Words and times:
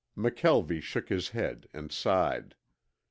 McKelvie 0.17 0.81
shook 0.81 1.09
his 1.09 1.29
head 1.29 1.67
and 1.75 1.91
sighed. 1.91 2.55